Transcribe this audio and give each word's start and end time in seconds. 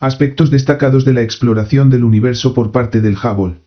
Aspectos 0.00 0.52
destacados 0.52 1.04
de 1.04 1.12
la 1.12 1.22
exploración 1.22 1.90
del 1.90 2.04
universo 2.04 2.54
por 2.54 2.70
parte 2.70 3.00
del 3.00 3.16
Hubble. 3.16 3.64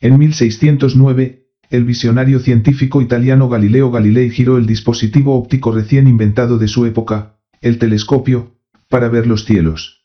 En 0.00 0.18
1609, 0.18 1.46
el 1.70 1.84
visionario 1.84 2.40
científico 2.40 3.00
italiano 3.00 3.48
Galileo 3.48 3.90
Galilei 3.90 4.28
giró 4.28 4.58
el 4.58 4.66
dispositivo 4.66 5.34
óptico 5.34 5.72
recién 5.72 6.08
inventado 6.08 6.58
de 6.58 6.68
su 6.68 6.84
época, 6.84 7.38
el 7.62 7.78
telescopio, 7.78 8.58
para 8.90 9.08
ver 9.08 9.26
los 9.26 9.46
cielos. 9.46 10.04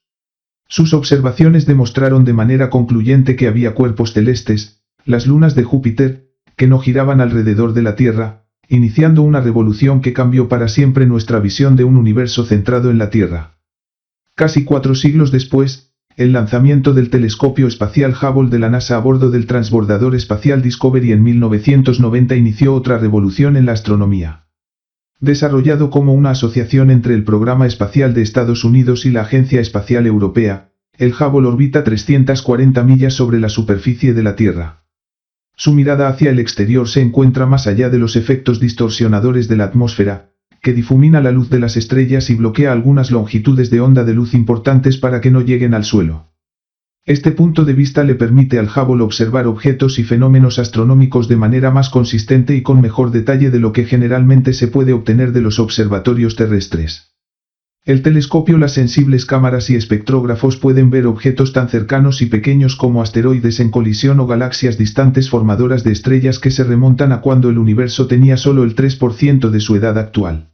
Sus 0.69 0.93
observaciones 0.93 1.65
demostraron 1.65 2.23
de 2.23 2.31
manera 2.31 2.69
concluyente 2.69 3.35
que 3.35 3.49
había 3.49 3.75
cuerpos 3.75 4.13
celestes, 4.13 4.85
las 5.03 5.27
lunas 5.27 5.53
de 5.53 5.63
Júpiter, 5.63 6.29
que 6.55 6.67
no 6.67 6.79
giraban 6.79 7.19
alrededor 7.19 7.73
de 7.73 7.81
la 7.81 7.97
Tierra, 7.97 8.45
iniciando 8.69 9.21
una 9.21 9.41
revolución 9.41 9.99
que 9.99 10.13
cambió 10.13 10.47
para 10.47 10.69
siempre 10.69 11.05
nuestra 11.07 11.41
visión 11.41 11.75
de 11.75 11.83
un 11.83 11.97
universo 11.97 12.45
centrado 12.45 12.89
en 12.89 12.97
la 12.97 13.09
Tierra. 13.09 13.57
Casi 14.41 14.63
cuatro 14.63 14.95
siglos 14.95 15.31
después, 15.31 15.93
el 16.15 16.33
lanzamiento 16.33 16.95
del 16.95 17.11
telescopio 17.11 17.67
espacial 17.67 18.15
Hubble 18.19 18.49
de 18.49 18.57
la 18.57 18.71
NASA 18.71 18.95
a 18.95 18.99
bordo 18.99 19.29
del 19.29 19.45
transbordador 19.45 20.15
espacial 20.15 20.63
Discovery 20.63 21.11
en 21.11 21.21
1990 21.21 22.35
inició 22.35 22.73
otra 22.73 22.97
revolución 22.97 23.55
en 23.55 23.67
la 23.67 23.73
astronomía. 23.73 24.47
Desarrollado 25.19 25.91
como 25.91 26.15
una 26.15 26.31
asociación 26.31 26.89
entre 26.89 27.13
el 27.13 27.23
Programa 27.23 27.67
Espacial 27.67 28.15
de 28.15 28.23
Estados 28.23 28.63
Unidos 28.63 29.05
y 29.05 29.11
la 29.11 29.21
Agencia 29.21 29.61
Espacial 29.61 30.07
Europea, 30.07 30.71
el 30.97 31.13
Hubble 31.13 31.47
orbita 31.47 31.83
340 31.83 32.81
millas 32.81 33.13
sobre 33.13 33.39
la 33.39 33.49
superficie 33.49 34.15
de 34.15 34.23
la 34.23 34.35
Tierra. 34.35 34.85
Su 35.55 35.71
mirada 35.71 36.07
hacia 36.07 36.31
el 36.31 36.39
exterior 36.39 36.87
se 36.87 37.01
encuentra 37.01 37.45
más 37.45 37.67
allá 37.67 37.91
de 37.91 37.99
los 37.99 38.15
efectos 38.15 38.59
distorsionadores 38.59 39.47
de 39.47 39.57
la 39.57 39.65
atmósfera, 39.65 40.31
que 40.61 40.73
difumina 40.73 41.21
la 41.21 41.31
luz 41.31 41.49
de 41.49 41.59
las 41.59 41.75
estrellas 41.75 42.29
y 42.29 42.35
bloquea 42.35 42.71
algunas 42.71 43.09
longitudes 43.09 43.69
de 43.71 43.81
onda 43.81 44.03
de 44.03 44.13
luz 44.13 44.33
importantes 44.33 44.97
para 44.97 45.19
que 45.19 45.31
no 45.31 45.41
lleguen 45.41 45.73
al 45.73 45.83
suelo. 45.83 46.27
Este 47.03 47.31
punto 47.31 47.65
de 47.65 47.73
vista 47.73 48.03
le 48.03 48.13
permite 48.13 48.59
al 48.59 48.69
Hubble 48.69 49.01
observar 49.01 49.47
objetos 49.47 49.97
y 49.97 50.03
fenómenos 50.03 50.59
astronómicos 50.59 51.27
de 51.27 51.35
manera 51.35 51.71
más 51.71 51.89
consistente 51.89 52.55
y 52.55 52.61
con 52.61 52.79
mejor 52.79 53.09
detalle 53.09 53.49
de 53.49 53.59
lo 53.59 53.73
que 53.73 53.85
generalmente 53.85 54.53
se 54.53 54.67
puede 54.67 54.93
obtener 54.93 55.31
de 55.31 55.41
los 55.41 55.57
observatorios 55.57 56.35
terrestres. 56.35 57.11
El 57.83 58.03
telescopio, 58.03 58.59
las 58.59 58.73
sensibles 58.73 59.25
cámaras 59.25 59.71
y 59.71 59.75
espectrógrafos 59.75 60.57
pueden 60.57 60.91
ver 60.91 61.07
objetos 61.07 61.53
tan 61.53 61.69
cercanos 61.69 62.21
y 62.21 62.27
pequeños 62.27 62.75
como 62.75 63.01
asteroides 63.01 63.59
en 63.59 63.71
colisión 63.71 64.19
o 64.19 64.27
galaxias 64.27 64.77
distantes 64.77 65.31
formadoras 65.31 65.83
de 65.83 65.91
estrellas 65.91 66.37
que 66.37 66.51
se 66.51 66.63
remontan 66.63 67.11
a 67.11 67.21
cuando 67.21 67.49
el 67.49 67.57
universo 67.57 68.05
tenía 68.05 68.37
solo 68.37 68.63
el 68.63 68.75
3% 68.75 69.49
de 69.49 69.59
su 69.59 69.75
edad 69.75 69.97
actual. 69.97 70.51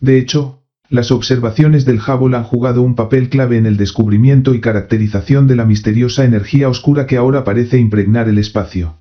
De 0.00 0.18
hecho, 0.18 0.62
las 0.88 1.10
observaciones 1.10 1.84
del 1.84 1.98
Hubble 1.98 2.36
han 2.36 2.44
jugado 2.44 2.82
un 2.82 2.94
papel 2.94 3.28
clave 3.28 3.56
en 3.56 3.66
el 3.66 3.76
descubrimiento 3.76 4.54
y 4.54 4.60
caracterización 4.60 5.46
de 5.46 5.56
la 5.56 5.64
misteriosa 5.64 6.24
energía 6.24 6.68
oscura 6.68 7.06
que 7.06 7.16
ahora 7.16 7.42
parece 7.42 7.78
impregnar 7.78 8.28
el 8.28 8.38
espacio. 8.38 9.00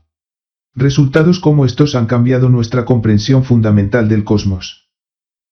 Resultados 0.75 1.39
como 1.39 1.65
estos 1.65 1.93
han 1.93 2.07
cambiado 2.07 2.49
nuestra 2.49 2.85
comprensión 2.85 3.43
fundamental 3.43 4.09
del 4.09 4.23
cosmos. 4.23 4.89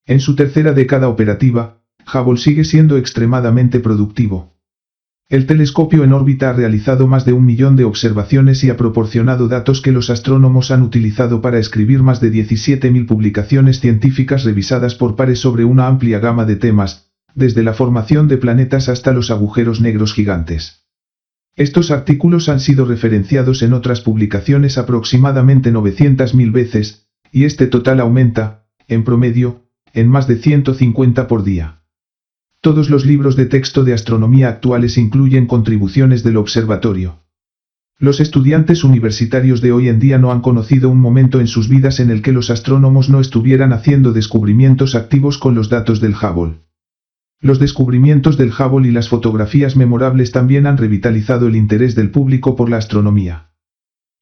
En 0.06 0.20
su 0.20 0.36
tercera 0.36 0.74
década 0.74 1.10
operativa, 1.10 1.84
Hubble 2.12 2.40
sigue 2.40 2.64
siendo 2.64 2.98
extremadamente 2.98 3.80
productivo. 3.80 4.51
El 5.32 5.46
telescopio 5.46 6.04
en 6.04 6.12
órbita 6.12 6.50
ha 6.50 6.54
realizado 6.54 7.08
más 7.08 7.24
de 7.24 7.32
un 7.32 7.46
millón 7.46 7.78
de 7.78 7.86
observaciones 7.86 8.66
y 8.66 8.70
ha 8.70 8.76
proporcionado 8.76 9.48
datos 9.48 9.80
que 9.80 9.94
los 9.94 10.10
astrónomos 10.10 10.72
han 10.72 10.82
utilizado 10.82 11.40
para 11.40 11.58
escribir 11.58 12.04
más 12.04 12.20
de 12.20 12.34
17.000 12.34 13.08
publicaciones 13.08 13.80
científicas 13.80 14.44
revisadas 14.44 14.94
por 14.94 15.16
pares 15.16 15.40
sobre 15.40 15.64
una 15.64 15.88
amplia 15.88 16.20
gama 16.20 16.44
de 16.44 16.58
temas, 16.58 17.14
desde 17.34 17.64
la 17.64 17.74
formación 17.74 18.28
de 18.28 18.36
planetas 18.36 18.90
hasta 18.90 19.14
los 19.14 19.32
agujeros 19.32 19.80
negros 19.80 20.14
gigantes. 20.14 20.82
Estos 21.56 21.92
artículos 21.92 22.50
han 22.50 22.60
sido 22.60 22.84
referenciados 22.84 23.62
en 23.62 23.72
otras 23.72 24.02
publicaciones 24.02 24.78
aproximadamente 24.78 25.72
900.000 25.72 26.52
veces, 26.52 27.08
y 27.32 27.46
este 27.46 27.68
total 27.68 28.02
aumenta, 28.02 28.66
en 28.90 29.06
promedio, 29.06 29.62
en 29.94 30.10
más 30.10 30.28
de 30.28 30.36
150 30.36 31.30
por 31.30 31.46
día. 31.46 31.81
Todos 32.62 32.92
los 32.92 33.08
libros 33.08 33.36
de 33.36 33.48
texto 33.48 33.84
de 33.84 33.92
astronomía 33.92 34.48
actuales 34.48 35.00
incluyen 35.00 35.48
contribuciones 35.48 36.24
del 36.24 36.38
observatorio. 36.38 37.24
Los 37.98 38.20
estudiantes 38.20 38.84
universitarios 38.84 39.62
de 39.62 39.72
hoy 39.72 39.90
en 39.90 40.00
día 40.00 40.20
no 40.20 40.32
han 40.32 40.42
conocido 40.42 40.88
un 40.92 41.00
momento 41.00 41.40
en 41.40 41.48
sus 41.48 41.70
vidas 41.70 42.00
en 42.00 42.12
el 42.12 42.22
que 42.22 42.32
los 42.32 42.52
astrónomos 42.52 43.10
no 43.10 43.20
estuvieran 43.20 43.74
haciendo 43.74 44.14
descubrimientos 44.14 44.94
activos 44.94 45.40
con 45.40 45.56
los 45.56 45.70
datos 45.70 46.02
del 46.02 46.14
Hubble. 46.14 46.60
Los 47.40 47.58
descubrimientos 47.58 48.38
del 48.38 48.52
Hubble 48.52 48.88
y 48.88 48.92
las 48.92 49.10
fotografías 49.10 49.76
memorables 49.76 50.32
también 50.32 50.68
han 50.68 50.78
revitalizado 50.78 51.48
el 51.48 51.56
interés 51.56 51.96
del 51.96 52.12
público 52.12 52.56
por 52.56 52.70
la 52.70 52.78
astronomía. 52.78 53.54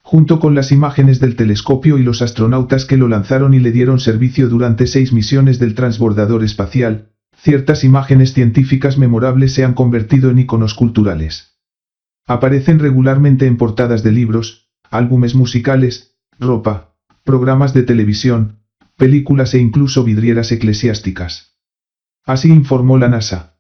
Junto 0.02 0.40
con 0.40 0.56
las 0.56 0.72
imágenes 0.72 1.20
del 1.20 1.36
telescopio 1.36 1.98
y 1.98 2.04
los 2.04 2.22
astronautas 2.22 2.86
que 2.86 2.96
lo 2.96 3.10
lanzaron 3.10 3.54
y 3.54 3.60
le 3.60 3.74
dieron 3.74 4.00
servicio 4.00 4.48
durante 4.48 4.88
seis 4.88 5.12
misiones 5.12 5.60
del 5.60 5.76
transbordador 5.76 6.46
espacial, 6.46 7.10
ciertas 7.42 7.84
imágenes 7.84 8.34
científicas 8.34 8.98
memorables 8.98 9.54
se 9.54 9.64
han 9.64 9.74
convertido 9.74 10.30
en 10.30 10.40
iconos 10.40 10.74
culturales. 10.74 11.58
Aparecen 12.28 12.80
regularmente 12.80 13.48
en 13.48 13.58
portadas 13.58 14.04
de 14.04 14.12
libros, 14.12 14.70
álbumes 14.90 15.36
musicales, 15.36 16.18
ropa, 16.38 16.96
programas 17.24 17.74
de 17.74 17.84
televisión, 17.84 18.60
películas 18.98 19.54
e 19.54 19.60
incluso 19.60 20.04
vidrieras 20.04 20.52
eclesiásticas. 20.52 21.58
Así 22.26 22.50
informó 22.50 22.98
la 22.98 23.08
NASA. 23.08 23.59